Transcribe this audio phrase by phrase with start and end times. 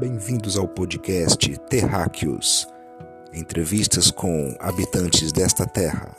[0.00, 2.66] Bem-vindos ao podcast Terráqueos
[3.34, 6.16] entrevistas com habitantes desta terra.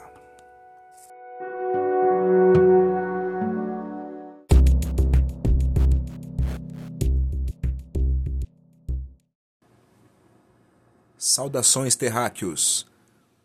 [11.17, 12.87] Saudações terráqueos!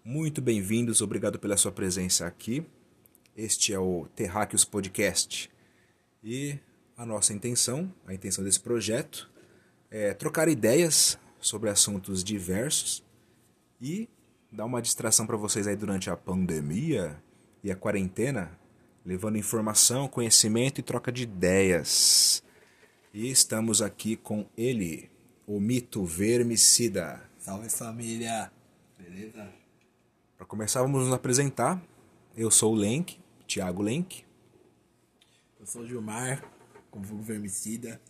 [0.05, 2.63] Muito bem-vindos, obrigado pela sua presença aqui.
[3.35, 5.51] Este é o Terráqueos Podcast.
[6.23, 6.59] E
[6.95, 9.35] a nossa intenção, a intenção desse projeto,
[9.91, 13.05] é trocar ideias sobre assuntos diversos
[13.81, 14.09] e
[14.51, 17.23] dar uma distração para vocês aí durante a pandemia
[17.63, 18.59] e a quarentena,
[19.05, 22.43] levando informação, conhecimento e troca de ideias.
[23.13, 25.11] E estamos aqui com ele,
[25.47, 27.23] o mito vermicida.
[27.39, 28.51] Salve família,
[28.99, 29.53] beleza?
[30.37, 31.83] Para começar, vamos nos apresentar.
[32.37, 34.25] Eu sou o Lenk, Thiago Lenk.
[35.59, 36.45] Eu sou o Gilmar,
[36.91, 38.01] com vulgo vermicida.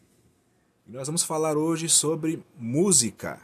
[0.89, 3.41] E nós vamos falar hoje sobre música.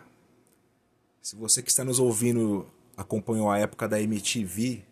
[1.21, 2.65] Se você que está nos ouvindo
[2.97, 4.85] acompanhou a época da MTV,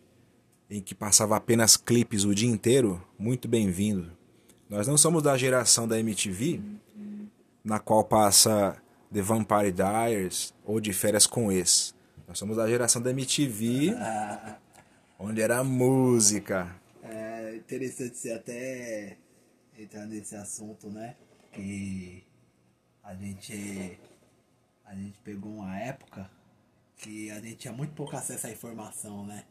[0.69, 4.11] em que passava apenas clipes o dia inteiro, muito bem-vindo.
[4.69, 6.61] Nós não somos da geração da MTV,
[7.63, 8.75] na qual passa
[9.13, 11.95] The Vampire Diaries ou De Férias com Ex.
[12.27, 13.95] Nós somos da geração da MTV,
[15.17, 16.75] onde era música.
[17.01, 19.17] É interessante você até
[19.79, 21.15] entrar nesse assunto, né?
[21.53, 22.25] Que
[23.11, 23.99] a gente
[24.85, 26.29] a gente pegou uma época
[26.97, 29.45] que a gente tinha muito pouco acesso à informação, né?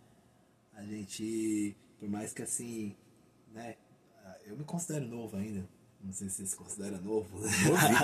[0.74, 2.96] A gente, por mais que assim,
[3.52, 3.76] né?
[4.46, 5.68] Eu me considero novo ainda.
[6.02, 7.38] Não sei se você se considera novo.
[7.40, 7.50] Né?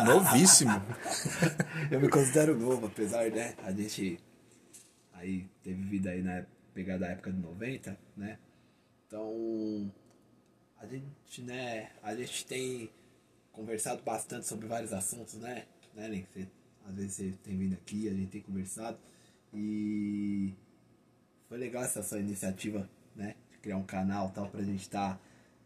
[0.04, 0.72] Novíssimo.
[1.90, 3.54] eu me considero novo, apesar, né?
[3.62, 4.20] A gente
[5.14, 8.38] aí teve vida aí na pegada da época de 90, né?
[9.06, 9.90] Então,
[10.76, 11.92] a gente, né?
[12.02, 12.90] A gente tem
[13.56, 15.64] conversado bastante sobre vários assuntos, né?
[15.94, 16.28] Né, Link?
[16.32, 16.46] Você
[16.86, 18.98] às vezes você tem vindo aqui, a gente tem conversado.
[19.52, 20.54] E
[21.48, 23.34] foi legal essa sua iniciativa, né?
[23.50, 25.20] De criar um canal tal pra gente estar tá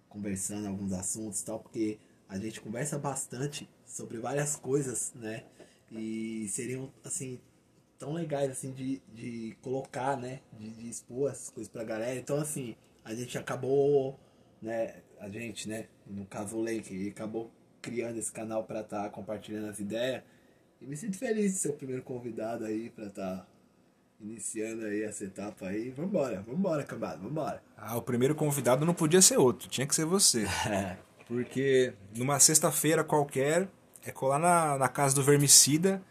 [0.09, 1.99] conversando alguns assuntos tal, porque
[2.29, 5.45] a gente conversa bastante sobre várias coisas, né?
[5.91, 7.41] E seriam assim
[7.99, 10.41] tão legais assim de, de colocar, né?
[10.59, 12.19] De, de expor essas coisas pra galera.
[12.19, 14.19] Então assim, a gente acabou,
[14.63, 15.03] né?
[15.19, 15.89] A gente, né?
[16.07, 20.23] No caso o Lake, acabou criando esse canal para estar tá compartilhando as ideias.
[20.81, 23.47] E me sinto feliz de ser o primeiro convidado aí pra estar tá
[24.21, 25.91] iniciando aí essa etapa aí.
[25.91, 27.63] Vambora, vambora, cambada, vambora.
[27.77, 30.47] Ah, o primeiro convidado não podia ser outro, tinha que ser você.
[31.27, 33.69] Porque numa sexta-feira qualquer,
[34.05, 36.03] é colar na, na casa do vermicida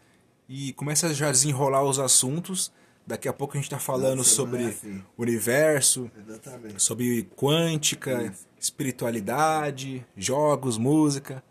[0.48, 2.72] e começa a já desenrolar os assuntos.
[3.06, 5.02] Daqui a pouco a gente está falando Nossa, sobre é assim.
[5.18, 6.82] universo, Exatamente.
[6.82, 8.46] sobre quântica, Isso.
[8.58, 11.42] espiritualidade, jogos, música.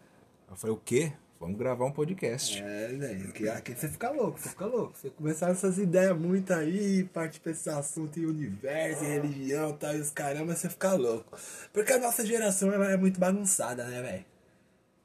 [0.49, 1.13] Eu falei, o quê?
[1.39, 2.61] Vamos gravar um podcast.
[2.61, 3.29] É, velho.
[3.29, 4.97] Aqui, aqui você fica louco, você fica louco.
[4.97, 9.95] Você começar essas ideias muito aí, parte pra esse assunto em universo, em religião tal,
[9.95, 11.37] e os caramba, você fica louco.
[11.71, 14.25] Porque a nossa geração ela é muito bagunçada, né, velho?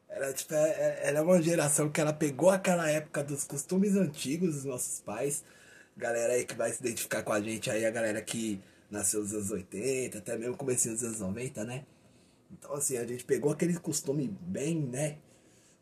[0.09, 3.95] Ela, tipo, é, é, ela é uma geração que ela pegou aquela época dos costumes
[3.95, 5.45] antigos dos nossos pais.
[5.97, 9.33] Galera aí que vai se identificar com a gente aí, a galera que nasceu nos
[9.33, 11.85] anos 80, até mesmo comecinho dos anos 90, né?
[12.51, 15.19] Então, assim, a gente pegou aquele costume bem, né?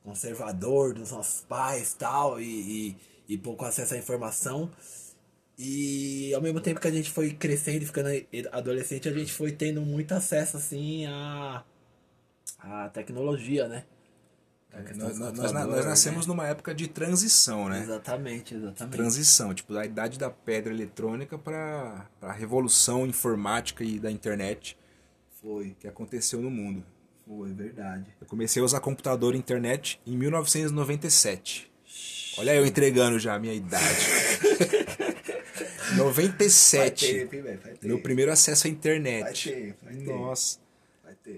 [0.03, 2.97] Conservador dos nossos pais tal, e,
[3.29, 4.71] e, e pouco acesso à informação.
[5.59, 8.09] E ao mesmo tempo que a gente foi crescendo e ficando
[8.51, 11.65] adolescente, a gente foi tendo muito acesso assim à,
[12.59, 13.85] à tecnologia, né?
[14.73, 16.33] É, nós, nós, nós, nós, nascemos né?
[16.33, 17.83] numa época de transição, né?
[17.83, 18.97] Exatamente, exatamente.
[18.97, 24.79] Transição, tipo, da idade da pedra eletrônica para a revolução informática e da internet.
[25.43, 25.77] Foi.
[25.79, 26.83] Que aconteceu no mundo.
[27.27, 28.07] Foi, verdade.
[28.21, 31.71] Eu comecei a usar computador e internet em 1997.
[32.39, 34.07] Olha eu entregando já a minha idade.
[35.97, 37.07] 97.
[37.07, 37.87] Vai ter, vai ter.
[37.87, 39.23] Meu primeiro acesso à internet.
[39.23, 40.05] Vai ter, vai ter.
[40.05, 40.63] Nossa.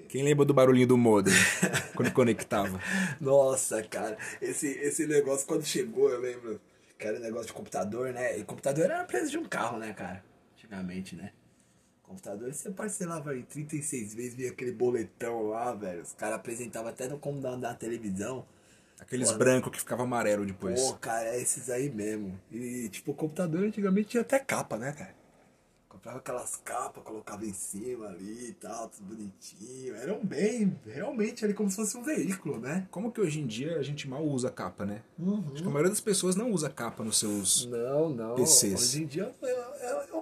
[0.09, 1.35] Quem lembra do barulhinho do modem
[1.94, 2.81] quando conectava?
[3.20, 4.17] Nossa, cara.
[4.41, 6.61] Esse, esse negócio quando chegou, eu lembro
[6.99, 8.38] que era um negócio de computador, né?
[8.38, 10.25] E computador era preço de um carro, né, cara?
[10.56, 11.32] Antigamente, né?
[12.14, 16.02] Computador, você parcelava em 36 vezes, via aquele boletão lá, velho.
[16.02, 18.46] Os caras apresentavam até no como da, televisão.
[19.00, 20.81] Aqueles brancos que ficava amarelo depois.
[20.81, 22.40] Pô, cara, é esses aí mesmo.
[22.50, 25.14] E, tipo, o computador antigamente tinha até capa, né, cara?
[25.88, 29.94] Comprava aquelas capas, colocava em cima ali e tal, tudo bonitinho.
[29.96, 32.87] Eram bem, realmente, ali como se fosse um veículo, né?
[32.90, 35.02] Como que hoje em dia a gente mal usa capa, né?
[35.19, 35.44] Uhum.
[35.52, 38.34] Acho que a maioria das pessoas não usa capa nos seus não, não.
[38.34, 38.82] PCs.
[38.82, 39.34] Hoje em dia,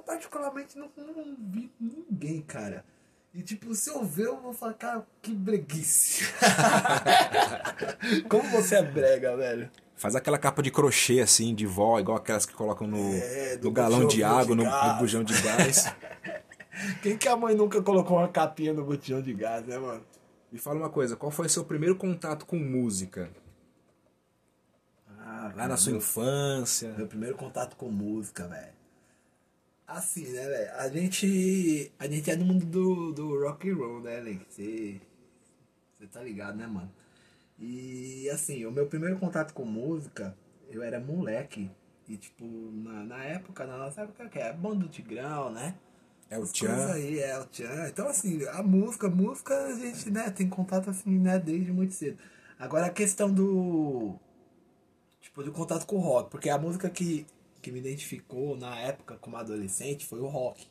[0.05, 2.85] particularmente não, não vi ninguém, cara.
[3.35, 6.25] E tipo, se eu ver, eu vou falar, cara, que breguice.
[8.29, 9.71] Como você é brega, velho?
[9.97, 13.71] Faz aquela capa de crochê, assim, de vó, igual aquelas que colocam no, É, no
[13.71, 15.87] galão de água, de no, no bujão de gás.
[17.03, 20.05] Quem que a mãe nunca colocou uma capinha no botijão de gás, né, mano?
[20.51, 23.31] Me fala uma coisa, qual foi seu primeiro contato com música?
[25.21, 26.93] Ah, Lá na sua meu- infância?
[26.99, 28.82] Meu primeiro contato com música, velho.
[29.93, 30.73] Assim, né, velho?
[30.77, 31.93] A gente.
[31.99, 34.47] A gente é no mundo do, do rock and roll, né, Link?
[34.49, 35.01] Você.
[35.99, 36.91] Você tá ligado, né, mano?
[37.59, 40.37] E assim, o meu primeiro contato com música,
[40.71, 41.71] eu era moleque.
[42.09, 45.75] E tipo, na, na época, na nossa época, que é banda do Tigrão, né?
[46.31, 46.93] É o Tchan?
[46.93, 47.89] aí, é o Tchan.
[47.89, 51.93] Então, assim, a música, a música a gente, né, tem contato assim, né, desde muito
[51.93, 52.19] cedo.
[52.59, 54.15] Agora a questão do.
[55.21, 57.27] Tipo, do contato com o rock, porque a música que,
[57.63, 60.69] que me identificou na época como adolescente foi o rock,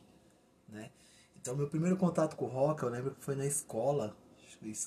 [0.68, 0.90] né?
[1.40, 4.16] Então, meu primeiro contato com o rock, eu lembro que foi na escola,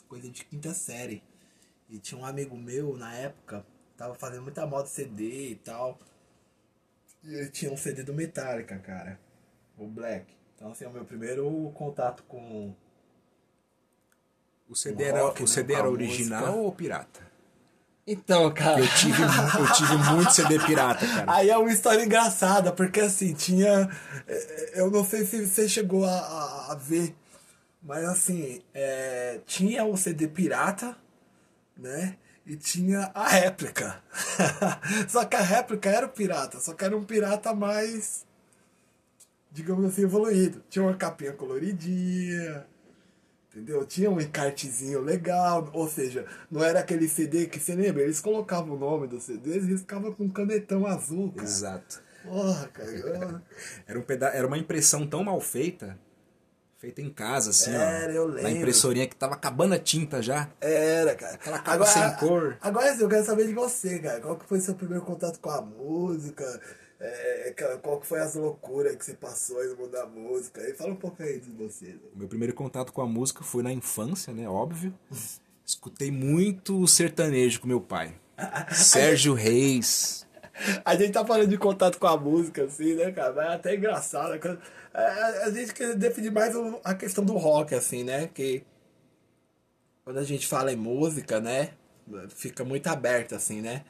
[0.07, 1.21] coisa de quinta série.
[1.89, 3.65] E tinha um amigo meu na época,
[3.97, 5.99] tava fazendo muita moda CD e tal.
[7.23, 9.19] E ele tinha um CD do Metallica, cara.
[9.77, 10.33] O Black.
[10.55, 12.73] Então, assim, é o meu primeiro contato com.
[14.69, 16.59] O CD O era, rock, o né, CD era original música.
[16.61, 17.31] ou pirata?
[18.07, 18.79] Então, cara.
[18.79, 21.25] Eu tive, eu tive muito CD pirata, cara.
[21.27, 23.89] Aí é uma história engraçada, porque assim, tinha.
[24.27, 27.15] é, Eu não sei se você chegou a, a, a ver,
[27.81, 30.95] mas assim, é, tinha o CD pirata,
[31.77, 32.17] né?
[32.45, 34.03] E tinha a réplica.
[35.09, 38.23] só que a réplica era o pirata, só que era um pirata mais,
[39.51, 40.63] digamos assim, evoluído.
[40.69, 42.67] Tinha uma capinha coloridinha,
[43.55, 43.85] entendeu?
[43.85, 48.75] Tinha um encartezinho legal, ou seja, não era aquele CD que você lembra, eles colocavam
[48.75, 51.47] o nome dos CDs e eles ficavam com um canetão azul, cara.
[51.47, 52.03] Exato.
[52.23, 53.41] Porra, cara.
[53.87, 55.97] Era, um peda era uma impressão tão mal feita,
[56.77, 58.15] feita em casa, assim, Era, ó.
[58.15, 58.51] eu Na lembro.
[58.51, 60.49] impressorinha que tava acabando a tinta já.
[60.59, 61.35] Era, cara.
[61.35, 62.57] Aquela capa sem cor.
[62.61, 64.19] Agora assim, eu quero saber de você, cara.
[64.21, 66.59] Qual que foi seu primeiro contato com a música?
[67.07, 70.61] É, cara, qual que foi as loucuras que você passou aí no mundo da música?
[70.67, 71.87] E fala um pouco aí de você.
[71.87, 71.99] né?
[72.15, 74.47] Meu primeiro contato com a música foi na infância, né?
[74.47, 74.93] Óbvio.
[75.65, 78.15] Escutei muito sertanejo com meu pai.
[78.73, 80.25] Sérgio Reis.
[80.85, 83.33] A gente tá falando de contato com a música, assim, né, cara?
[83.33, 84.31] Mas é até engraçado.
[84.31, 84.59] né, cara?
[84.93, 86.53] É, A gente quer definir mais
[86.83, 88.27] a questão do rock, assim, né?
[88.33, 88.63] Que
[90.03, 91.71] quando a gente fala em música, né?
[92.29, 93.83] Fica muito aberto, assim, né?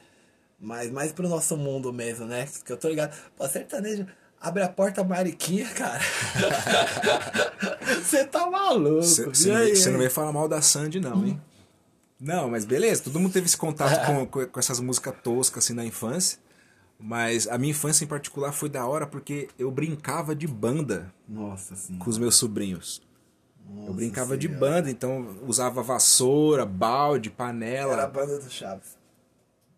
[0.59, 2.47] Mas mais pro nosso mundo mesmo, né?
[2.63, 3.15] Que eu tô ligado.
[3.35, 4.07] Pô, sertanejo
[4.39, 6.01] abre a porta mariquinha, cara.
[8.01, 9.01] Você tá maluco.
[9.01, 11.41] Você não, veio falar mal da Sandy, não, hein?
[12.19, 15.83] Não, mas beleza, todo mundo teve esse contato com, com, essas músicas toscas assim na
[15.83, 16.39] infância.
[16.97, 21.75] Mas a minha infância em particular foi da hora porque eu brincava de banda Nossa
[21.99, 23.01] com os meus sobrinhos.
[23.67, 24.65] Nossa Eu brincava de Senhora.
[24.65, 28.07] banda, então usava vassoura, balde, Era a panela.
[28.07, 28.95] banda do Chaves.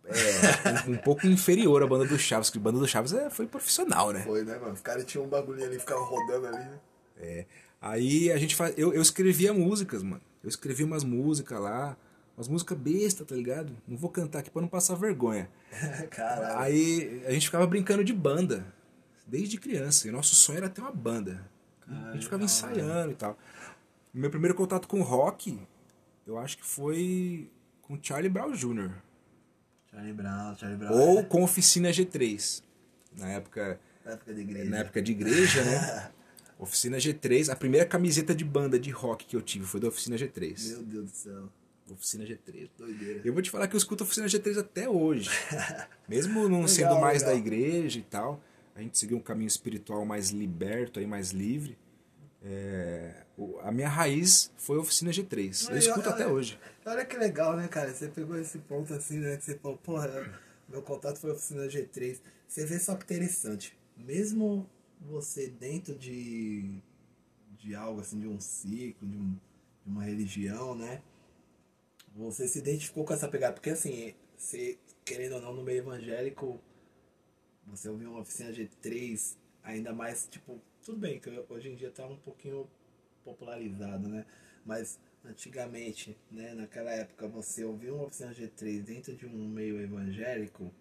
[0.07, 3.29] É, um, um pouco inferior à banda do Chaves, que a banda do Chaves é,
[3.29, 4.21] foi profissional, né?
[4.21, 4.73] Foi, né, mano?
[4.73, 6.79] Os caras tinham um bagulhinho ali, ficavam rodando ali, né?
[7.19, 7.45] É.
[7.81, 8.73] Aí a gente faz.
[8.77, 10.21] Eu, eu escrevia músicas, mano.
[10.43, 11.97] Eu escrevia umas músicas lá.
[12.37, 13.75] Umas músicas besta, tá ligado?
[13.87, 15.49] Não vou cantar aqui pra não passar vergonha.
[16.11, 16.59] Caralho.
[16.59, 18.65] Aí a gente ficava brincando de banda.
[19.25, 20.07] Desde criança.
[20.07, 21.43] E nosso sonho era ter uma banda.
[21.87, 23.37] a gente ficava ensaiando e tal.
[24.13, 25.59] Meu primeiro contato com rock,
[26.25, 27.49] eu acho que foi
[27.81, 28.91] com Charlie Brown Jr.
[29.91, 30.91] Charlie Brown, Charlie Brown.
[30.93, 32.61] Ou com Oficina G3.
[33.17, 34.69] Na época, Na época de igreja.
[34.69, 36.11] na época de igreja, né?
[36.59, 37.49] Oficina G3.
[37.49, 40.69] A primeira camiseta de banda de rock que eu tive foi da Oficina G3.
[40.69, 41.49] Meu Deus do céu.
[41.89, 42.69] Oficina G3.
[42.77, 43.21] Doideira.
[43.23, 45.29] Eu vou te falar que eu escuto a Oficina G3 até hoje.
[46.09, 47.33] Mesmo não Legal, sendo mais legal.
[47.35, 48.41] da igreja e tal,
[48.75, 51.77] a gente seguiu um caminho espiritual mais liberto, aí mais livre.
[52.43, 53.23] É,
[53.61, 55.69] a minha raiz foi a Oficina G3.
[55.69, 56.59] Eu escuto olha- até hoje.
[56.85, 57.93] Olha que legal, né, cara?
[57.93, 59.37] Você pegou esse ponto assim, né?
[59.37, 60.09] Que você falou, porra,
[60.69, 62.21] meu contato foi a oficina G3.
[62.47, 63.77] Você vê só que interessante.
[63.97, 64.69] Mesmo
[65.01, 66.79] você dentro de,
[67.57, 69.31] de algo assim, de um ciclo, de, um,
[69.85, 71.01] de uma religião, né?
[72.15, 73.53] Você se identificou com essa pegada.
[73.53, 76.59] Porque assim, você, querendo ou não, no meio evangélico,
[77.65, 82.05] você ouviu uma oficina G3, ainda mais, tipo, tudo bem que hoje em dia tá
[82.07, 82.65] um pouquinho
[83.25, 84.25] popularizado, né?
[84.65, 90.73] Mas antigamente, né, naquela época, você ouvir uma oficina G3 dentro de um meio evangélico,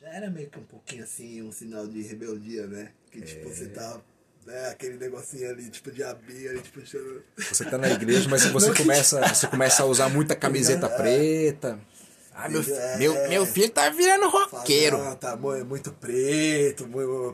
[0.00, 2.92] já era meio que um pouquinho assim, um sinal de rebeldia, né?
[3.12, 4.02] Que tipo, você tá.
[4.44, 6.80] Né, aquele negocinho ali, tipo, de abinha ali, tipo.
[6.80, 10.86] Você tá na igreja, mas você Não que- começa, você começa a usar muita camiseta
[10.86, 10.96] É.
[10.96, 11.80] preta.
[12.38, 12.98] Ah, meu, É.
[12.98, 15.00] meu, meu filho tá virando roqueiro.
[15.00, 16.86] Ah, tá mu- muito preto,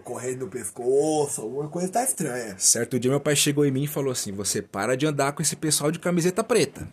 [0.04, 2.54] correndo no pescoço, alguma coisa tá estranha.
[2.58, 5.42] Certo dia meu pai chegou em mim e falou assim: Você para de andar com
[5.42, 6.86] esse pessoal de camiseta preta.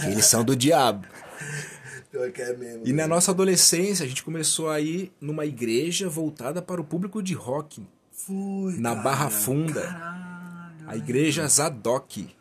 [0.00, 1.06] que eles são do diabo.
[2.10, 2.82] Pior que é mesmo.
[2.84, 3.08] E na velho.
[3.14, 7.86] nossa adolescência, a gente começou a ir numa igreja voltada para o público de rock.
[8.12, 9.02] Foi, na cara.
[9.02, 9.82] Barra Funda.
[9.82, 12.34] Caralho, A igreja Zadok.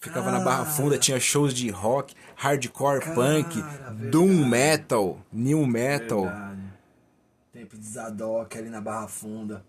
[0.00, 4.08] Ficava na Barra Funda, tinha shows de rock, hardcore, Cara, punk, verdade.
[4.10, 6.22] doom metal, new metal.
[6.22, 6.62] Verdade.
[7.52, 9.64] Tempo de Zadok ali na Barra Funda.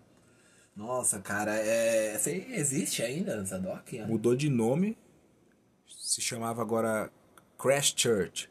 [0.76, 2.16] Nossa, cara, é.
[2.18, 4.00] Você existe ainda Zadok?
[4.02, 4.96] Mudou de nome,
[5.86, 7.10] se chamava agora
[7.58, 8.50] Crash Church.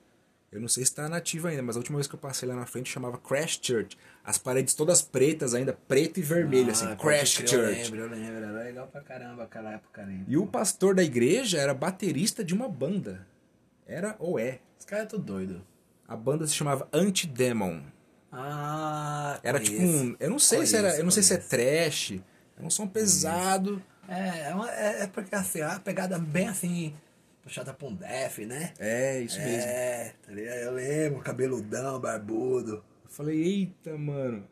[0.51, 2.55] Eu não sei se está nativa ainda, mas a última vez que eu passei lá
[2.55, 3.97] na frente chamava Crash Church.
[4.23, 7.79] As paredes todas pretas ainda, preto e vermelho, assim, Ah, Crash pode crer, Church.
[7.79, 8.37] Eu lembro, eu lembro.
[8.45, 10.23] Era legal pra caramba aquela época ali.
[10.27, 13.25] E o pastor da igreja era baterista de uma banda.
[13.87, 14.59] Era ou é.
[14.79, 15.65] Os caras tudo doido.
[16.07, 17.81] A banda se chamava Antidemon.
[18.31, 19.75] Ah, Era conheço.
[19.75, 20.15] tipo um.
[20.19, 20.83] Eu não sei se era.
[20.87, 21.49] Conheço, Eu não sei se é conheço.
[21.49, 22.11] trash.
[22.57, 23.81] Era um som pesado.
[24.07, 26.93] É, é, uma- é, é porque assim, a pegada bem assim,
[27.41, 28.73] puxada pra um def, né?
[28.79, 29.69] É, isso mesmo.
[29.69, 30.57] É, tá ligado?
[30.57, 32.83] Eu lembro, cabeludão, barbudo.
[33.05, 34.45] Eu falei, eita, mano.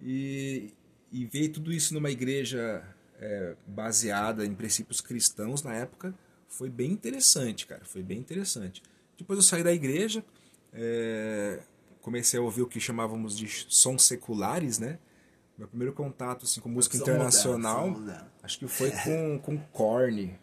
[0.00, 0.72] E,
[1.10, 2.82] e ver tudo isso numa igreja
[3.20, 6.14] é, baseada em princípios cristãos na época
[6.48, 7.84] foi bem interessante, cara.
[7.84, 8.82] Foi bem interessante.
[9.16, 10.24] Depois eu saí da igreja,
[10.72, 11.60] é,
[12.00, 14.98] comecei a ouvir o que chamávamos de sons seculares, né?
[15.56, 20.38] Meu primeiro contato assim, com música internacional, moderno, acho que foi com, com Korn.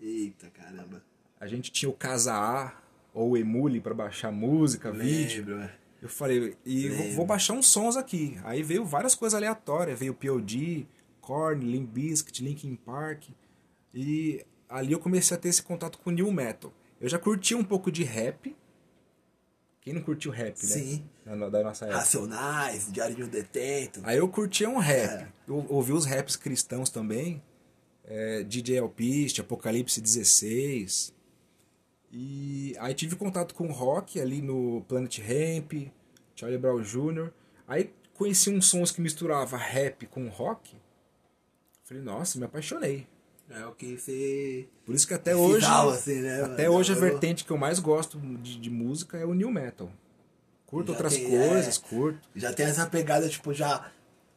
[0.00, 1.02] Eita, caramba.
[1.40, 2.80] A gente tinha o Casa A
[3.12, 5.44] ou o Emule para baixar música, vídeo.
[5.44, 5.74] Lembro, é.
[6.00, 8.38] Eu falei, e vou, vou baixar uns sons aqui.
[8.44, 9.98] Aí veio várias coisas aleatórias.
[9.98, 10.86] Veio P.O.D.,
[11.20, 13.30] Korn, Limp Bizkit, Linkin Park.
[13.94, 16.72] E ali eu comecei a ter esse contato com New Metal.
[17.00, 18.54] Eu já curti um pouco de rap.
[19.80, 20.68] Quem não curtiu rap, né?
[20.68, 21.04] Sim.
[21.26, 21.98] Na- da nossa época.
[21.98, 24.00] Racionais, Diário de um Detento.
[24.04, 25.10] Aí eu curtia um rap.
[25.24, 25.28] É.
[25.46, 27.42] Eu ouvi os raps cristãos também.
[28.04, 31.12] É, DJ Alpiste, Apocalipse 16.
[32.12, 35.72] E aí tive contato com rock ali no Planet Ramp,
[36.36, 37.30] Charlie Brown Jr.
[37.66, 40.76] Aí conheci uns sons que misturava rap com rock.
[41.82, 43.06] Falei, nossa, me apaixonei.
[43.50, 44.66] É o que você.
[44.86, 47.78] Por isso que até hoje, Final, assim, né, até hoje a vertente que eu mais
[47.78, 49.90] gosto de, de música é o new metal.
[50.66, 51.88] Curto Já outras tem, coisas, é.
[51.88, 52.28] curto.
[52.34, 53.90] Já tem essa pegada, tipo, já.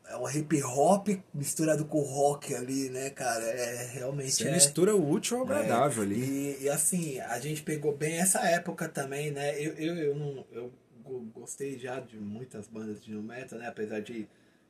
[0.09, 3.43] É um hip hop misturado com rock ali, né, cara?
[3.43, 4.31] É realmente.
[4.31, 4.53] Você é...
[4.53, 6.15] mistura o útil ao agradável É, ali.
[6.15, 9.53] E, e, assim, a gente pegou bem essa época também, né?
[9.61, 10.71] Eu, eu, eu, não, eu
[11.03, 13.67] go- gostei já de muitas bandas de nu metal, né?
[13.67, 14.27] Apesar de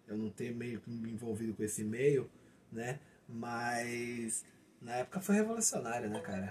[0.07, 2.27] eu não ter meio me envolvido com esse meio,
[2.71, 2.99] né?
[3.27, 4.45] Mas
[4.81, 6.47] na época foi revolucionário, né, cara?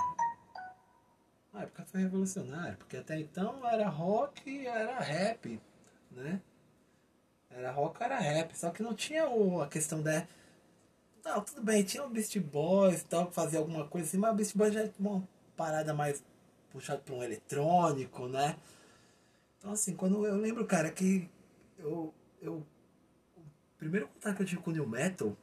[1.53, 5.61] Na época foi revolucionário, porque até então era rock e era rap,
[6.11, 6.41] né?
[7.51, 10.27] Era rock era rap, só que não tinha o, a questão da.
[11.25, 14.33] Não, tudo bem, tinha o Beast Boys e tal, que fazia alguma coisa assim, mas
[14.33, 16.23] o Beast Boys já é uma parada mais
[16.71, 18.57] puxada para um eletrônico, né?
[19.59, 21.29] Então, assim, quando eu lembro, cara, que
[21.79, 22.13] eu.
[22.43, 22.67] eu
[23.37, 25.37] o primeiro contato que eu tive com o New Metal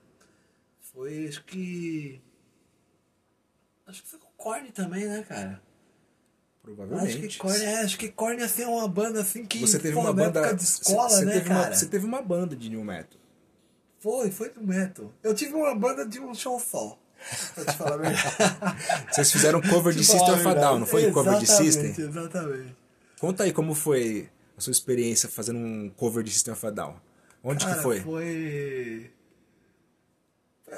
[0.93, 2.21] foi, acho que.
[3.85, 5.61] Acho que foi com o Korn também, né, cara?
[6.61, 7.17] Provavelmente.
[7.17, 9.59] Acho que Korn, é, acho que Korn assim, é uma banda assim que.
[9.59, 10.53] Você teve pô, uma banda.
[10.53, 11.67] de escola, você, você né, teve cara?
[11.67, 13.19] Uma, você teve uma banda de new metal.
[13.99, 15.11] Foi, foi do metal.
[15.23, 16.97] Eu tive uma banda de um show só.
[17.55, 19.07] Pra te falar a verdade.
[19.11, 20.53] Vocês fizeram cover de falar System of a.
[20.53, 21.11] Down, não foi?
[21.11, 21.95] Cover de System?
[21.97, 22.75] Exatamente.
[23.19, 26.95] Conta aí como foi a sua experiência fazendo um cover de System of a Down.
[27.43, 28.01] Onde Cara, que foi?
[28.01, 29.11] Foi.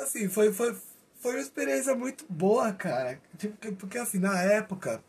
[0.03, 0.75] Assim, foi, foi,
[1.19, 3.19] foi uma experiência muito boa, cara.
[3.37, 5.03] Tipo, que- porque assim, na época,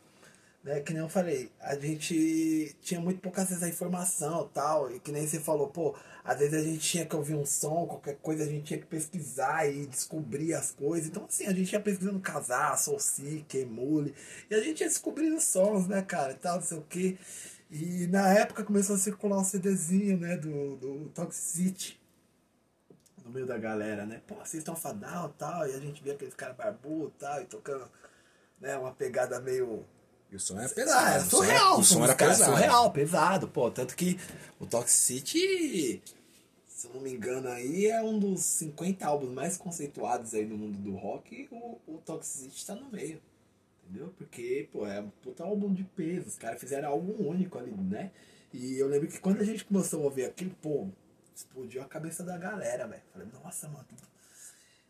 [0.65, 4.91] né, que nem eu falei, a gente tinha muito pouco acesso à informação tal.
[4.93, 7.87] E que nem você falou, pô, às vezes a gente tinha que ouvir um som,
[7.87, 11.09] qualquer coisa, a gente tinha que pesquisar e descobrir as coisas.
[11.09, 14.15] Então, assim, a gente ia pesquisando casar, Soulseek, Emule,
[14.51, 17.19] e a gente ia descobrindo sons, né, cara, e tal, não sei o quê.
[17.71, 22.01] E na época começou a circular um CDzinho, né, do, do Toxicity
[23.27, 24.23] no meio da galera, né?
[24.27, 27.43] Pô, vocês estão fadal e tal, e a gente via aqueles caras barbudo e tal,
[27.43, 27.91] e tocando,
[28.61, 29.85] né, uma pegada meio.
[30.31, 31.07] E o som era Ah, pesado.
[31.09, 32.45] era o som surreal, era, o som era pesado.
[32.53, 33.71] surreal, pesado, pô.
[33.71, 34.19] Tanto que
[34.61, 36.03] o Toxicity,
[36.67, 40.57] se eu não me engano, aí é um dos 50 álbuns mais conceituados aí no
[40.57, 43.21] mundo do rock, o, o Toxicity tá no meio.
[43.85, 44.13] Entendeu?
[44.19, 46.27] Porque, pô, é um puta álbum de peso.
[46.27, 48.11] Os caras fizeram algo único ali, né?
[48.53, 50.89] E eu lembro que quando a gente começou a ouvir aquilo, pô,
[51.37, 53.03] explodiu a cabeça da galera, velho.
[53.13, 53.87] Falei, nossa, mano.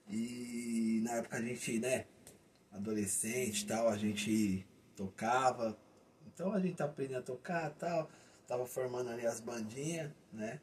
[0.09, 2.07] E na época a gente, né,
[2.73, 5.77] adolescente e tal, a gente tocava.
[6.27, 8.09] Então a gente tá aprendendo a tocar tal.
[8.47, 10.61] Tava formando ali as bandinhas, né?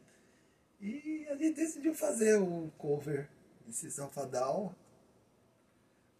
[0.79, 3.27] E a gente decidiu fazer o cover
[3.67, 4.75] de System of a Down.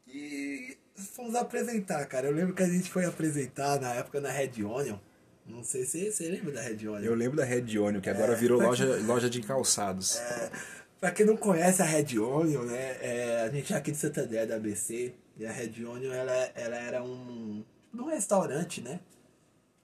[0.05, 2.27] E fomos apresentar, cara.
[2.27, 4.99] Eu lembro que a gente foi apresentar na época na Red Onion.
[5.45, 6.99] Não sei se você lembra da Red Onion.
[6.99, 10.17] Eu lembro da Red Onion, que agora virou loja, loja de calçados.
[10.17, 10.51] É,
[10.99, 12.97] pra quem não conhece a Red Onion, né?
[13.01, 15.13] É, a gente é aqui de Santander, da ABC.
[15.37, 17.63] E a Red Onion, ela, ela era um...
[17.91, 18.99] Num restaurante, né?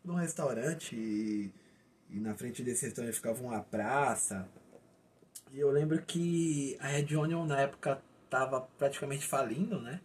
[0.04, 1.52] Num restaurante e,
[2.10, 4.48] e na frente desse restaurante ficava uma praça.
[5.52, 10.00] E eu lembro que a Red Onion na época tava praticamente falindo, né?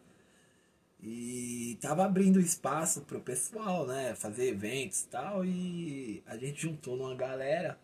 [1.06, 4.14] E tava abrindo espaço pro pessoal, né?
[4.14, 5.44] Fazer eventos e tal.
[5.44, 7.78] E a gente juntou numa galera,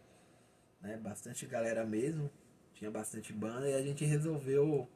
[0.80, 0.96] né?
[0.96, 2.30] Bastante galera mesmo.
[2.72, 4.88] Tinha bastante banda e a gente resolveu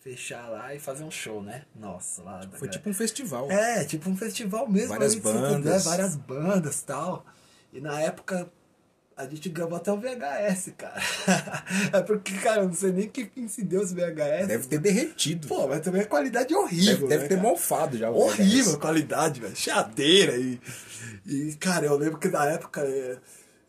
[0.00, 1.64] fechar lá e fazer um show, né?
[1.72, 2.42] Nossa, lá.
[2.54, 3.48] Foi tipo um festival.
[3.52, 4.88] É, tipo um festival mesmo.
[4.88, 5.84] Várias bandas.
[5.84, 5.90] Né?
[5.90, 7.24] Várias bandas e tal.
[7.72, 8.50] E na época
[9.20, 11.00] a gente gravou até o VHS, cara.
[11.92, 14.46] é porque, cara, eu não sei nem quem se deu esse VHS.
[14.46, 15.46] Deve ter derretido.
[15.46, 17.06] Pô, mas também a qualidade é horrível.
[17.06, 17.48] deve, deve né, ter cara?
[17.48, 18.10] mofado já.
[18.10, 19.54] Horrível a qualidade, velho.
[19.56, 20.60] Chadeira e.
[21.26, 23.18] E, cara, eu lembro que na época eh,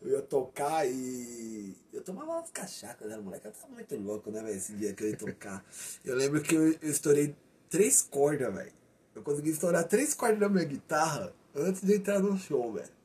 [0.02, 1.76] eu ia tocar e.
[1.92, 3.46] Eu tomava umas cachaças, né, moleque?
[3.46, 5.64] Eu tava muito louco, né, velho, esse dia que eu ia tocar.
[6.04, 7.36] eu lembro que eu, eu estourei
[7.68, 8.72] três cordas, velho.
[9.14, 13.01] Eu consegui estourar três cordas da minha guitarra antes de entrar no show, velho.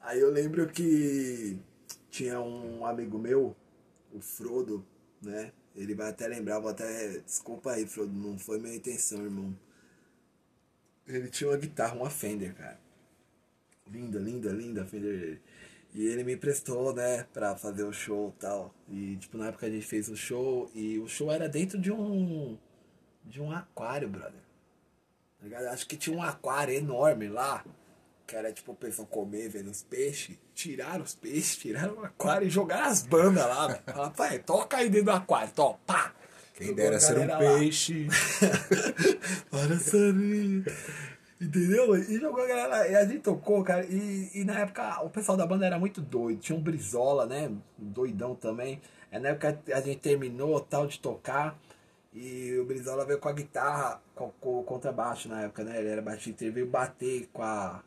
[0.00, 1.58] Aí eu lembro que
[2.10, 3.54] tinha um amigo meu,
[4.12, 4.84] o Frodo,
[5.22, 5.52] né?
[5.74, 7.18] Ele vai até lembrar, vou até.
[7.20, 9.56] Desculpa aí, Frodo, não foi minha intenção, irmão.
[11.06, 12.80] Ele tinha uma guitarra, uma Fender, cara.
[13.86, 15.40] Linda, linda, linda Fender.
[15.92, 18.74] E ele me emprestou, né, pra fazer o show e tal.
[18.88, 21.92] E, tipo, na época a gente fez o show e o show era dentro de
[21.92, 22.56] um.
[23.24, 24.40] de um aquário, brother.
[25.38, 25.66] Tá ligado?
[25.66, 27.64] Acho que tinha um aquário enorme lá.
[28.30, 30.38] Que era tipo o pessoal comer, vendo os peixes.
[30.54, 33.82] Tiraram os peixes, tiraram o aquário e jogaram as bandas lá, velho.
[33.84, 36.14] Falaram, pai, toca aí dentro do aquário, to, pá!
[36.54, 37.38] Quem dera ser um lá.
[37.38, 38.06] peixe.
[39.50, 40.64] Olha Sarinha.
[41.40, 41.96] Entendeu?
[41.96, 42.86] E jogou a galera lá.
[42.86, 43.84] E a gente tocou, cara.
[43.86, 46.38] E, e na época o pessoal da banda era muito doido.
[46.38, 47.50] Tinha um Brizola, né?
[47.76, 48.80] Doidão também.
[49.10, 51.58] Aí na época a gente terminou tal de tocar.
[52.14, 55.80] E o Brizola veio com a guitarra, com, com o contrabaixo na época, né?
[55.80, 56.44] Ele era baixista.
[56.44, 57.82] Ele veio bater com, a,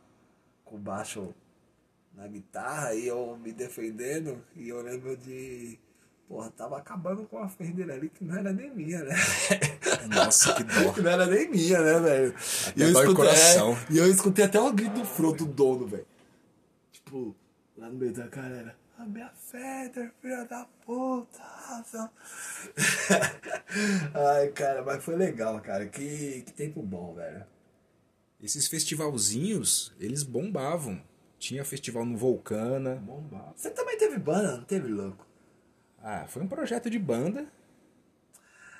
[0.73, 1.36] com baixo
[2.15, 4.43] na guitarra e eu me defendendo.
[4.55, 5.77] E eu lembro de.
[6.27, 9.13] Porra, tava acabando com a Fender ali que não era nem minha, né?
[10.09, 10.91] Nossa, que dó.
[10.93, 12.36] que não era nem minha, né, velho?
[12.91, 13.73] Dói o coração.
[13.73, 16.07] é, e eu escutei até o grito do Frodo, do dono, velho.
[16.91, 17.36] Tipo,
[17.77, 18.75] lá no meio da galera.
[18.97, 21.43] A minha Feder, filha da puta.
[21.43, 22.09] razão."
[24.15, 25.86] Ai, cara, mas foi legal, cara.
[25.86, 27.45] Que, que tempo bom, velho.
[28.43, 31.01] Esses festivalzinhos, eles bombavam.
[31.39, 32.95] Tinha festival no Vulcana.
[32.95, 33.53] Bomba.
[33.56, 35.25] Você também teve banda, não teve, louco?
[36.03, 37.45] Ah, foi um projeto de banda.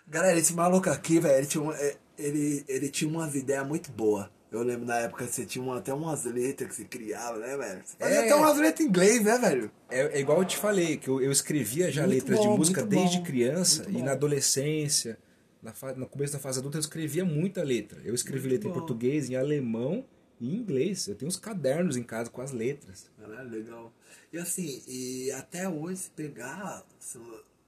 [0.08, 3.90] Galera, esse maluco aqui, velho, ele tinha, um- é, ele, ele tinha umas ideias muito
[3.92, 4.28] boas.
[4.52, 7.58] Eu lembro na época que você tinha uma- até umas letras que você criava, né,
[7.58, 7.82] velho?
[7.86, 8.26] Você fazia É.
[8.26, 9.72] até umas letras em inglês, né, velho?
[9.90, 12.58] É, é igual eu te falei, que eu, eu escrevia já Muito letras bom, de
[12.60, 14.04] música desde bom, criança e bom.
[14.04, 15.18] na adolescência,
[15.64, 18.02] na fa- no começo da fase adulta, eu escrevia muita letra.
[18.04, 18.80] Eu escrevi Muito letra em bom.
[18.80, 20.06] português, em alemão
[20.40, 21.08] e em inglês.
[21.08, 23.10] Eu tenho uns cadernos em casa com as letras.
[23.20, 23.94] Caralho, legal.
[24.32, 26.84] E assim, e até hoje se pegar,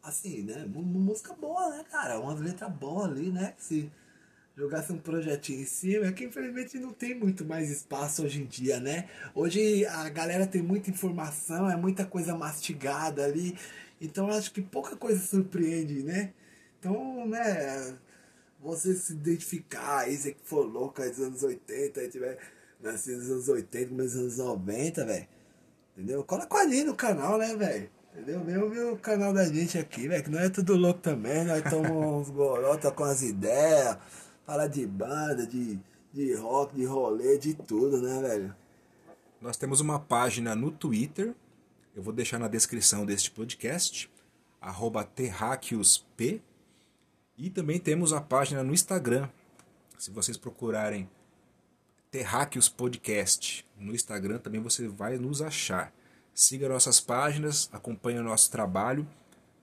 [0.03, 2.19] assim, né, música boa, né, cara?
[2.19, 3.53] Umas letras boas ali, né?
[3.57, 3.89] Se
[4.57, 8.45] jogasse um projetinho em cima, é que infelizmente não tem muito mais espaço hoje em
[8.45, 9.09] dia, né?
[9.33, 13.57] Hoje a galera tem muita informação, é muita coisa mastigada ali,
[13.99, 16.33] então eu acho que pouca coisa surpreende, né?
[16.85, 17.97] Então, né,
[18.61, 22.37] você se identificar aí, você que for louco aí dos anos 80, aí tiver
[22.79, 25.27] nascido nos anos 80, começo dos anos 90, velho.
[25.97, 26.23] Entendeu?
[26.23, 27.89] Cola com a gente no canal, né, velho?
[28.13, 28.43] Entendeu?
[28.43, 30.23] Vê o meu canal da gente aqui, velho.
[30.23, 31.43] Que nós é tudo louco também.
[31.43, 33.97] Nós tomamos uns gorota com as ideias.
[34.45, 35.79] Fala de banda, de,
[36.13, 38.55] de rock, de rolê, de tudo, né, velho?
[39.41, 41.33] Nós temos uma página no Twitter,
[41.95, 44.07] eu vou deixar na descrição deste podcast,
[44.61, 46.41] arroba terráqueosp,
[47.37, 49.27] e também temos a página no Instagram.
[49.97, 51.09] Se vocês procurarem
[52.09, 55.93] Terráqueos Podcast no Instagram, também você vai nos achar.
[56.33, 59.07] Siga nossas páginas, acompanhe o nosso trabalho.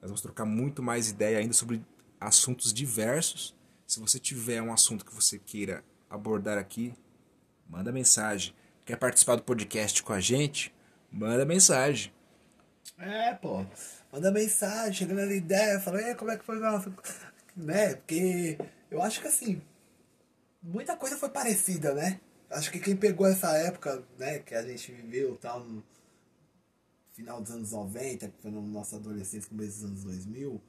[0.01, 1.83] Nós vamos trocar muito mais ideia ainda sobre
[2.21, 3.55] assuntos diversos.
[3.87, 6.95] Se você tiver um assunto que você queira abordar aqui,
[7.69, 8.55] manda mensagem.
[8.85, 10.75] Quer participar do podcast com a gente?
[11.11, 12.13] Manda mensagem.
[12.99, 13.65] É, pô.
[14.13, 16.93] Manda mensagem, chegando na ideia, fala, "E, como é que foi nossa.
[17.57, 17.95] Né?
[17.97, 18.59] Porque
[18.91, 19.63] eu acho que assim,
[20.63, 22.21] muita coisa foi parecida, né?
[22.51, 25.83] Acho que quem pegou essa época, né, que a gente viveu tal no
[27.15, 30.61] final dos anos 90, que foi na nossa adolescência, começo dos anos 2000,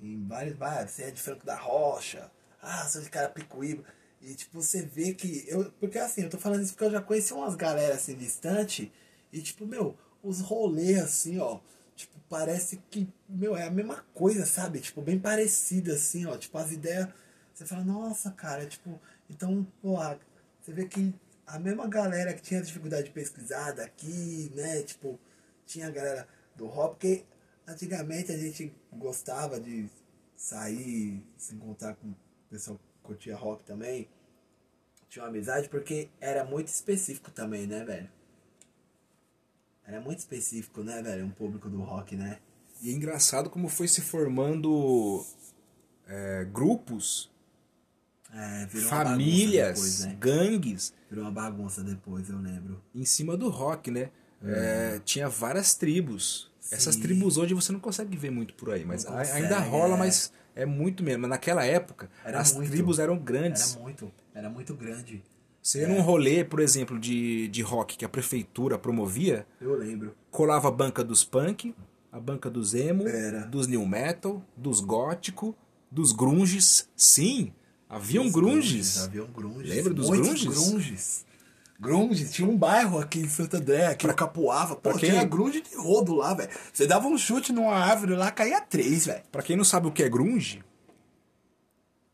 [0.00, 2.30] em vários, vários, você é de Franco da Rocha,
[2.62, 3.84] ah, sou de Carapicuíba,
[4.20, 7.02] e tipo, você vê que, eu, porque assim, eu tô falando isso porque eu já
[7.02, 8.92] conheci umas galera assim distante,
[9.32, 11.60] E tipo, meu, os rolês assim, ó.
[11.96, 14.80] Tipo, parece que, meu, é a mesma coisa, sabe?
[14.80, 16.36] Tipo, bem parecida assim, ó.
[16.36, 17.08] Tipo, as ideias.
[17.52, 19.96] Você fala, nossa, cara, tipo, então, pô,
[20.60, 21.14] você vê que
[21.46, 24.82] a mesma galera que tinha dificuldade de pesquisar daqui, né?
[24.82, 25.18] Tipo,
[25.66, 27.24] tinha a galera do rock, porque
[27.66, 29.88] antigamente a gente gostava de
[30.36, 32.16] sair, se encontrar com o
[32.50, 34.08] pessoal que curtia rock também.
[35.08, 38.10] Tinha uma amizade porque era muito específico também, né, velho?
[39.86, 41.26] Era muito específico, né, velho?
[41.26, 42.38] Um público do rock, né?
[42.82, 45.24] E é engraçado como foi se formando
[46.08, 47.30] é, grupos,
[48.32, 50.16] É, famílias, depois, né?
[50.18, 52.82] gangues Virou uma bagunça depois, eu lembro.
[52.94, 54.10] em cima do rock, né?
[54.46, 56.50] É, tinha várias tribos.
[56.70, 57.02] Essas Sim.
[57.02, 59.98] tribos hoje você não consegue ver muito por aí, mas consegue, ainda rola, é.
[59.98, 61.22] mas é muito mesmo.
[61.22, 62.70] Mas naquela época, Era as muito.
[62.70, 63.74] tribos eram grandes.
[63.74, 65.22] Era muito, era muito grande.
[65.66, 70.14] Você ia num rolê, por exemplo, de, de rock que a prefeitura promovia, Eu lembro.
[70.30, 71.74] colava a banca dos punk,
[72.12, 73.46] a banca dos emo, Era.
[73.46, 75.56] dos new metal, dos gótico,
[75.90, 76.86] dos grunges.
[76.94, 77.50] Sim,
[77.88, 78.98] haviam grunges.
[79.04, 79.70] Haviam grunges.
[79.74, 80.68] Lembra dos Muitos grunges?
[80.68, 81.24] grunges.
[81.80, 82.32] Grunges.
[82.32, 84.76] Tinha um bairro aqui em Santo André, que eu capoava.
[84.76, 86.50] Pô, Pra quem- tinha grunge de rodo lá, velho.
[86.74, 89.22] Você dava um chute numa árvore lá, caía três, velho.
[89.32, 90.62] Pra quem não sabe o que é grunge,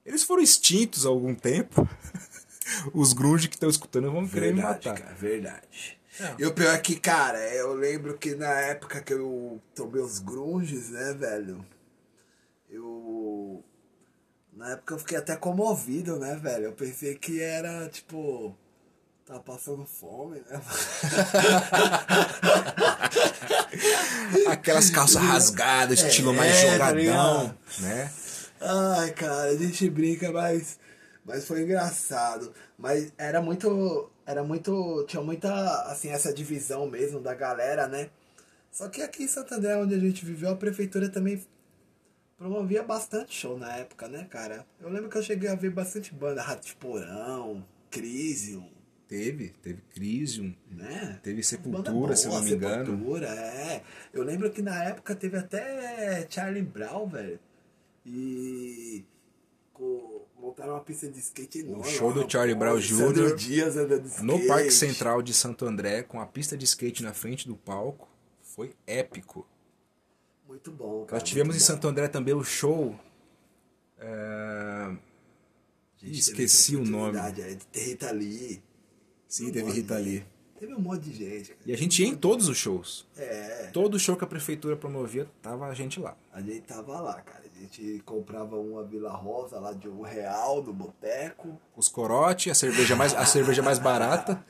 [0.07, 1.87] eles foram extintos há algum tempo.
[2.95, 5.03] Os grunge que estão escutando vão querer me Verdade, matar.
[5.03, 5.99] cara, verdade.
[6.19, 6.35] É.
[6.39, 10.19] E o pior é que, cara, eu lembro que na época que eu tomei os
[10.19, 11.65] grunges, né, velho?
[12.69, 13.65] Eu.
[14.53, 16.65] Na época eu fiquei até comovido, né, velho?
[16.67, 18.55] Eu pensei que era, tipo.
[19.25, 20.61] Tá passando fome, né?
[24.51, 28.11] Aquelas calças rasgadas, estilo mais É, tá jogadão, né?
[28.61, 30.79] Ai, cara, a gente brinca, mas,
[31.31, 32.53] mas foi engraçado.
[32.77, 35.51] Mas era muito, era muito, tinha muita,
[35.91, 38.11] assim, essa divisão mesmo da galera, né?
[38.71, 41.43] Só que aqui em Santander, onde a gente viveu, a prefeitura também
[42.37, 44.67] promovia bastante show na época, né, cara?
[44.81, 48.69] Eu lembro que eu cheguei a ver bastante banda, Rato de Porão, Crisium,
[49.09, 51.19] Teve, teve Crisium, né?
[51.21, 52.87] teve Sepultura, boa, se eu não me engano.
[52.87, 53.83] Sepultura, é.
[54.13, 57.41] Eu lembro que na época teve até Charlie Brown, velho.
[58.07, 59.05] E.
[59.73, 60.10] co-
[60.41, 61.85] montaram uma pista de skate enorme.
[61.85, 63.37] show do Charlie Brown Jr.
[63.37, 63.75] Dias.
[64.23, 68.09] No Parque Central de Santo André, com a pista de skate na frente do palco,
[68.43, 69.47] foi épico.
[70.49, 71.21] Muito bom, cara.
[71.21, 71.65] Nós tivemos em bom.
[71.65, 72.99] Santo André também o show.
[73.99, 74.97] é,
[75.97, 77.19] gente esqueci o nome.
[77.71, 78.63] ter Rita Lee.
[79.29, 80.25] Sim, teve Rita Lee.
[80.61, 81.61] Teve um monte de gente, cara.
[81.65, 83.09] E a gente ia em todos os shows.
[83.17, 86.15] É, Todo show que a prefeitura promovia, tava a gente lá.
[86.31, 87.41] a gente tava lá, cara.
[87.57, 91.59] A gente comprava uma Vila Rosa lá de um real no boteco.
[91.75, 94.45] Os corote, a cerveja mais, a cerveja mais barata.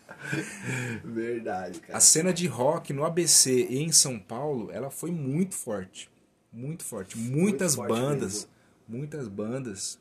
[1.05, 1.97] Verdade, cara.
[1.97, 6.11] A cena de rock no ABC e em São Paulo, ela foi muito forte.
[6.53, 7.17] Muito forte.
[7.17, 8.33] Muitas forte bandas.
[8.35, 8.51] mesmo.
[8.89, 9.99] Muitas bandas.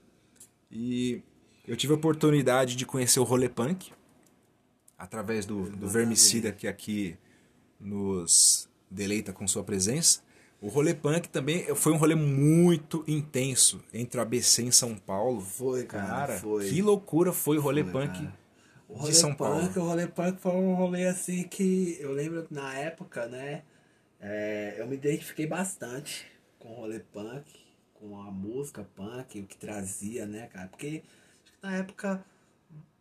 [0.72, 1.22] E
[1.67, 3.91] eu tive a oportunidade de conhecer o rolê punk.
[5.00, 7.18] Através do, do Vermicida, que aqui
[7.80, 10.22] nos deleita com sua presença.
[10.62, 15.40] O rolê punk também foi um rolê muito intenso entre o ABC em São Paulo.
[15.40, 16.70] Foi, cara, foi.
[16.70, 18.40] que loucura foi o rolê Foi, punk cara.
[18.90, 19.86] O de rolê São punk, Paulo.
[19.86, 23.64] O rolê punk foi um rolê assim que eu lembro na época, né?
[24.20, 26.26] é, eu me identifiquei bastante
[26.58, 27.46] com o rolê punk,
[27.94, 30.68] com a música punk, o que trazia, né, cara?
[30.68, 31.04] Porque
[31.62, 32.24] na época,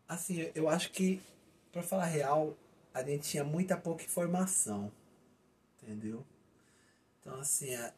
[0.06, 1.20] assim, eu acho que,
[1.78, 2.56] pra falar real,
[2.92, 4.92] a gente tinha muita pouca informação,
[5.76, 6.24] entendeu?
[7.20, 7.92] Então, assim, a,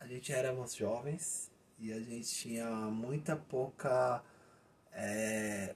[0.00, 4.22] a gente éramos jovens e a gente tinha muita pouca.
[4.92, 5.74] é,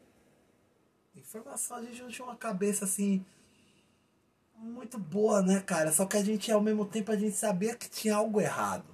[1.14, 3.24] informação, a gente não tinha uma cabeça assim
[4.54, 5.92] muito boa, né, cara?
[5.92, 8.84] Só que a gente ao mesmo tempo a gente sabia que tinha algo errado.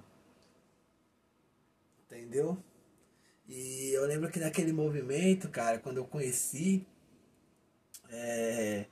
[2.05, 2.57] Entendeu?
[3.47, 6.85] E eu lembro que naquele movimento, cara, quando eu conheci,
[8.13, 8.85] é,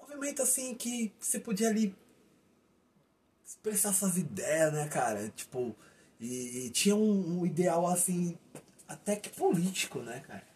[0.00, 1.94] movimento assim que você podia ali
[3.44, 5.28] expressar suas ideias, né, cara?
[5.30, 5.76] Tipo,
[6.18, 8.38] e, e tinha um, um ideal assim,
[8.88, 10.46] até que político, né, cara?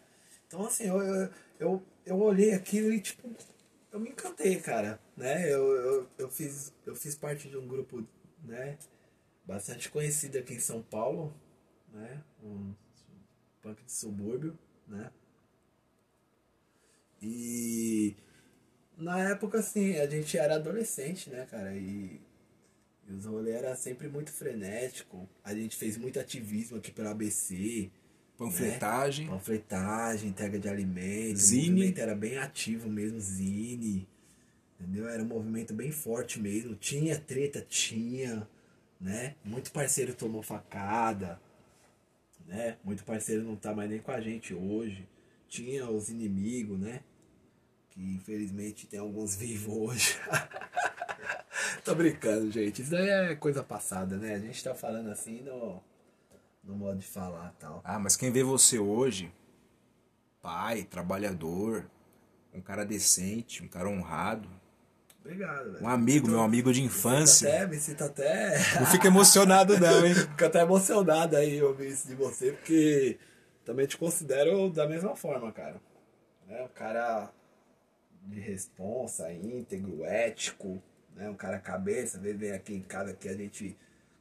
[0.47, 1.29] Então assim, eu, eu,
[1.59, 3.29] eu, eu olhei aquilo e tipo,
[3.91, 5.51] eu me encantei, cara, né?
[5.51, 8.05] Eu, eu, eu, fiz, eu fiz parte de um grupo,
[8.43, 8.77] né,
[9.45, 11.33] bastante conhecido aqui em São Paulo,
[11.93, 12.23] né?
[12.43, 12.73] Um
[13.61, 14.57] punk de subúrbio,
[14.87, 15.11] né?
[17.21, 18.15] E
[18.97, 21.75] na época, assim, a gente era adolescente, né, cara?
[21.75, 22.21] E,
[23.07, 25.29] e os rolês era sempre muito frenético.
[25.43, 27.91] A gente fez muito ativismo aqui pela ABC.
[28.37, 29.25] Panfletagem.
[29.25, 29.31] Né?
[29.31, 31.43] Panfletagem, entrega de alimentos.
[31.43, 31.67] Zine.
[31.67, 34.07] O movimento era bem ativo mesmo, zine.
[34.79, 35.07] Entendeu?
[35.07, 36.75] Era um movimento bem forte mesmo.
[36.75, 38.47] Tinha treta, tinha,
[38.99, 39.35] né?
[39.45, 41.39] Muito parceiro tomou facada,
[42.47, 42.77] né?
[42.83, 45.07] Muito parceiro não tá mais nem com a gente hoje.
[45.47, 47.01] Tinha os inimigos, né?
[47.91, 50.19] Que infelizmente tem alguns vivos hoje.
[51.83, 52.81] Tô brincando, gente.
[52.81, 54.35] Isso daí é coisa passada, né?
[54.35, 55.81] A gente tá falando assim no,
[56.63, 57.81] no modo de falar tal.
[57.83, 59.31] Ah, mas quem vê você hoje,
[60.41, 61.85] pai, trabalhador,
[62.53, 64.49] um cara decente, um cara honrado,
[65.19, 65.83] Obrigado, velho.
[65.83, 67.47] um amigo, meu amigo de Me infância.
[67.47, 68.57] até, me sinto até.
[68.79, 70.15] Não fica emocionado não, hein?
[70.31, 73.19] Fico até emocionado aí ouvir isso de você, porque
[73.63, 75.79] também te considero da mesma forma, cara.
[76.49, 77.29] É um cara
[78.21, 80.81] de responsa, íntegro, ético,
[81.15, 81.29] né?
[81.29, 83.77] Um cara cabeça, vezes vem aqui em casa que a gente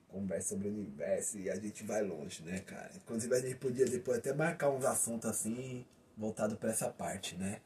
[0.09, 2.91] conversa sobre o universo e a gente vai longe, né, cara?
[2.97, 5.87] Inclusive a gente podia depois até marcar uns assuntos assim,
[6.17, 7.61] voltado pra essa parte, né?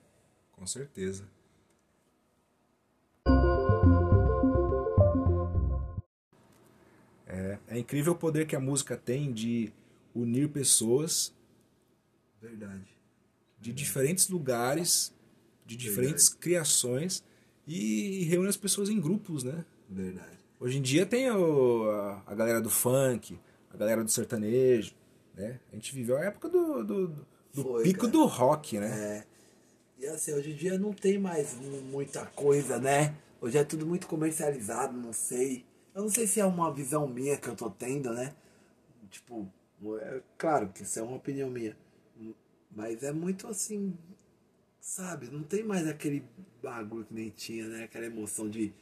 [0.52, 1.26] Com certeza.
[7.26, 9.72] É, é incrível o poder que a música tem de
[10.14, 11.34] unir pessoas
[12.40, 12.86] Verdade.
[13.58, 15.12] de diferentes lugares,
[15.76, 17.22] de diferentes criações
[17.66, 19.64] e reúne as pessoas em grupos, né?
[19.88, 20.38] Verdade.
[20.60, 23.38] Hoje em dia tem o- a, a galera do funk,
[23.70, 24.94] a galera do sertanejo,
[25.34, 25.60] né?
[25.72, 27.08] A gente viveu a época do, do,
[27.52, 28.12] do Foi, pico cara.
[28.12, 29.24] do rock, né?
[29.98, 30.02] É.
[30.02, 33.14] E assim, hoje em dia não tem mais mu- muita coisa, né?
[33.40, 35.64] Hoje é tudo muito comercializado, não sei.
[35.94, 38.34] Eu não sei se é uma visão minha que eu tô tendo, né?
[39.10, 39.48] Tipo,
[40.00, 41.76] é claro que isso é uma opinião minha.
[42.74, 43.96] Mas é muito assim,
[44.84, 45.30] sabe?
[45.32, 46.22] Não tem mais aquele
[46.62, 47.84] bagulho que nem tinha, né?
[47.84, 48.72] Aquela emoção de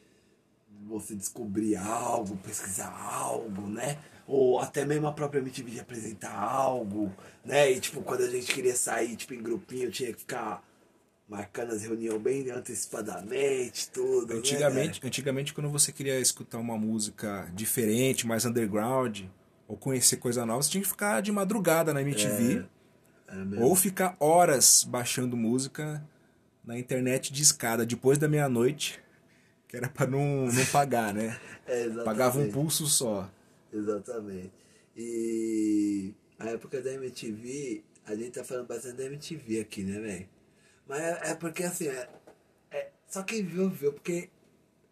[0.84, 3.98] você descobrir algo, pesquisar algo, né?
[4.26, 7.70] Ou até mesmo a própria MTV de apresentar algo, né?
[7.70, 10.66] E tipo, quando a gente queria sair, tipo, em grupinho, tinha que ficar
[11.28, 14.34] marcando as reuniões bem antecipadamente, tudo.
[14.34, 19.22] né, Antigamente, antigamente, quando você queria escutar uma música diferente, mais underground,
[19.68, 22.70] ou conhecer coisa nova, você tinha que ficar de madrugada na MTV, cara?
[23.32, 26.02] É ou ficar horas baixando música
[26.64, 29.02] na internet de escada depois da meia-noite,
[29.66, 31.38] que era pra não, não pagar, né?
[31.64, 31.88] É.
[32.04, 33.30] Pagava um pulso só.
[33.72, 34.52] Exatamente.
[34.96, 40.28] E a época da MTV, a gente tá falando bastante da MTV aqui, né, velho?
[40.88, 42.08] Mas é, é porque assim, é,
[42.72, 44.28] é- só quem viu, viu, porque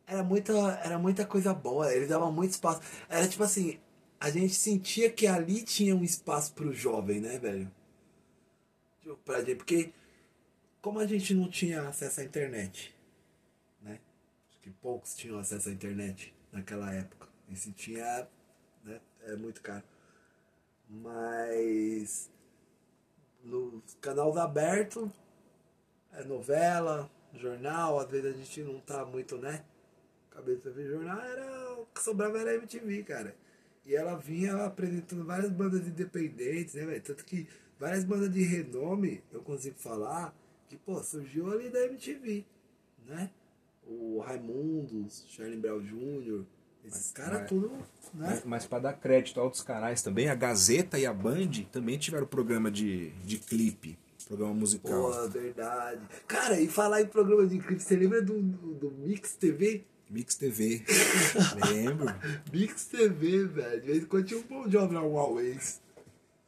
[0.07, 0.53] era muita,
[0.85, 2.81] era muita coisa boa, eles davam muito espaço.
[3.09, 3.79] Era tipo assim,
[4.21, 7.71] a gente sentia que ali tinha um espaço pro jovem, né, velho?
[9.19, 9.93] Pra gente, porque
[10.81, 12.95] como a gente não tinha acesso à internet,
[13.83, 14.01] né?
[14.49, 17.29] Acho que poucos tinham acesso à internet naquela época.
[17.49, 18.29] E se tinha,
[18.85, 19.01] né?
[19.23, 19.85] É muito caro.
[20.89, 22.31] Mas
[23.45, 25.11] nos canais abertos,
[26.13, 29.65] é novela, jornal, às vezes a gente não tá muito, né?
[30.31, 33.37] Cabeça ver jornal, era o que sobrava era MTV, cara.
[33.85, 37.03] E ela vinha apresentando várias bandas independentes, né, velho?
[37.03, 37.49] Tanto que
[37.81, 40.37] várias bandas de renome, eu consigo falar,
[40.69, 42.45] que, pô, surgiu ali da MTV,
[43.07, 43.31] né?
[43.87, 46.45] O Raimundos, Charlie Brown Jr.,
[46.85, 47.83] esses caras tudo, né?
[48.15, 51.99] Mas, mas para dar crédito a outros canais também, a Gazeta e a Band também
[51.99, 55.11] tiveram programa de, de clipe, programa musical.
[55.11, 56.01] Pô, verdade.
[56.27, 59.85] Cara, e falar em programa de clipe, você lembra do, do, do Mix TV?
[60.09, 60.83] Mix TV.
[61.71, 62.07] Lembro.
[62.53, 63.81] Mix TV, velho.
[63.81, 65.57] De vez em quando tinha um bom job na Huawei.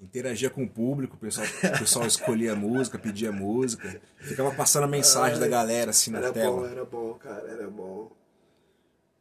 [0.02, 4.02] Interagia com o público, o pessoal, o pessoal escolhia a música, pedia música.
[4.18, 6.56] Ficava passando a mensagem da galera assim na Era tela.
[6.60, 8.10] bom, era bom, cara, era bom.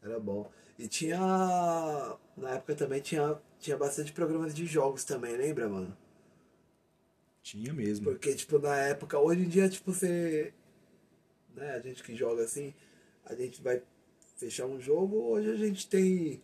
[0.01, 0.49] Era bom.
[0.79, 1.19] E tinha.
[2.35, 5.95] Na época também tinha, tinha bastante programas de jogos também, lembra, mano?
[7.43, 8.05] Tinha mesmo.
[8.05, 10.51] Porque, tipo, na época, hoje em dia, tipo, você.
[11.55, 12.73] Né, a gente que joga assim,
[13.25, 13.83] a gente vai
[14.37, 16.41] fechar um jogo, hoje a gente tem.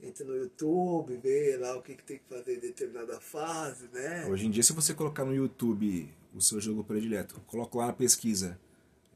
[0.00, 4.26] Entra no YouTube, vê lá o que, que tem que fazer em determinada fase, né?
[4.26, 7.92] Hoje em dia, se você colocar no YouTube o seu jogo predileto, coloca lá na
[7.92, 8.58] pesquisa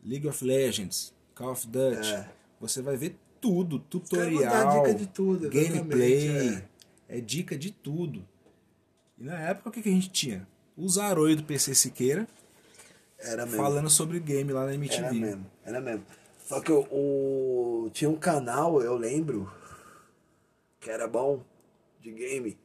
[0.05, 2.29] League of Legends, Call of Duty, É.
[2.61, 6.65] você vai ver tudo, tutorial, dica de tudo, gameplay, exatamente,
[7.09, 7.21] é.
[7.21, 8.27] dica de tudo.
[9.19, 10.49] E na época, o que, que a gente tinha?
[10.77, 12.27] O Zaroi do PC Siqueira
[13.19, 13.57] Era mesmo.
[13.63, 14.99] falando sobre game lá na MTV.
[15.05, 16.05] Era mesmo, era mesmo.
[16.45, 19.49] Só que o, o- tinha um canal, eu lembro,
[20.83, 21.45] que era bom,
[22.01, 22.59] de game.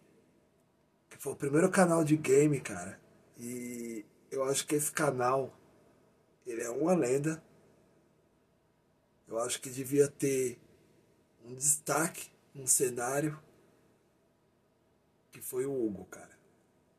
[1.07, 2.99] Que foi o primeiro canal de game, cara.
[3.37, 5.55] E eu acho que esse canal,
[6.45, 7.41] ele é uma lenda.
[9.27, 10.59] Eu acho que devia ter
[11.45, 13.39] um destaque, um cenário,
[15.31, 16.35] que foi o Hugo, cara.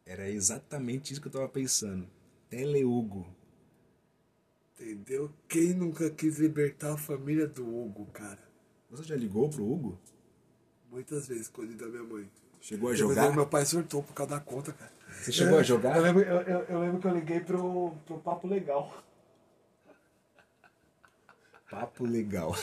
[0.06, 2.08] Era exatamente isso que eu tava pensando.
[2.48, 3.26] Teleugo.
[4.74, 5.34] Entendeu?
[5.48, 8.38] Quem nunca quis libertar a família do Hugo, cara?
[8.88, 10.00] Você já ligou pro Hugo?
[10.90, 12.30] Muitas vezes, escondido da minha mãe.
[12.60, 13.32] Chegou a jogar?
[13.34, 14.90] meu pai surtou por causa da conta, cara.
[15.20, 15.96] Você chegou a jogar?
[15.96, 19.02] Eu lembro, eu, eu- eu lembro que eu liguei pro, pro Papo Legal.
[21.70, 22.56] Papo legal.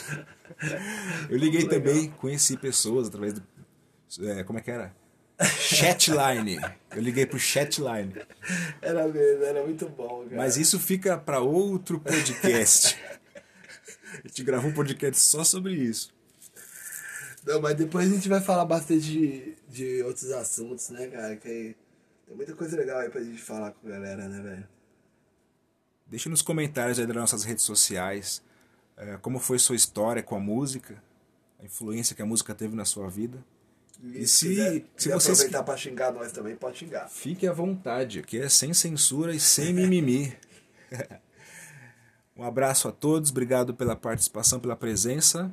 [1.29, 1.93] Eu liguei Papo legal.
[1.93, 3.43] também, conheci pessoas através do.
[4.27, 4.95] é, como é que era?
[5.43, 6.57] Chatline.
[6.89, 8.15] Eu liguei pro Chatline.
[8.81, 10.37] Era mesmo, era muito bom, cara.
[10.37, 12.97] Mas isso fica para outro podcast.
[14.23, 16.14] A gente gravou um podcast só sobre isso.
[17.45, 21.35] Não, mas depois a gente vai falar bastante de, de outros assuntos, né, cara?
[21.35, 21.75] Que
[22.25, 24.67] tem muita coisa legal aí pra gente falar com a galera, né, velho?
[26.07, 28.41] Deixe nos comentários aí das nossas redes sociais
[28.97, 31.01] é, como foi sua história com a música,
[31.59, 33.43] a influência que a música teve na sua vida.
[34.03, 37.09] E se- quiser, se quiser vocês- aproveitar pra xingar nós também, pode xingar.
[37.09, 40.35] Fique à vontade, aqui é sem censura e sem mimimi.
[42.35, 45.51] um abraço a todos, obrigado pela participação, pela presença.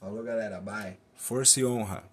[0.00, 0.60] Falou, galera.
[0.60, 0.96] Bye.
[1.18, 2.04] Força e honra.